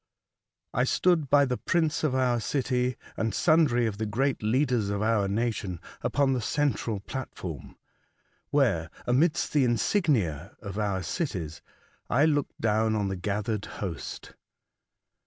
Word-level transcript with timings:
I 0.73 0.83
stood 0.83 1.29
by 1.29 1.45
the 1.45 1.57
prince 1.59 2.03
of 2.03 2.15
our 2.15 2.39
city 2.39 2.97
and 3.17 3.35
sundry 3.35 3.85
of 3.85 3.99
the 3.99 4.07
great 4.07 4.41
leaders 4.41 4.89
of 4.89 5.03
our 5.03 5.27
nation, 5.27 5.79
upon 6.01 6.33
the 6.33 6.41
central 6.41 7.01
platform, 7.01 7.77
where, 8.49 8.89
amidst 9.05 9.53
the 9.53 9.63
insignia 9.63 10.57
of 10.59 10.79
our 10.79 11.03
cities, 11.03 11.61
I 12.09 12.25
looked 12.25 12.59
down 12.59 12.95
on 12.95 13.09
the 13.09 13.15
gathered 13.15 13.65
host. 13.77 14.33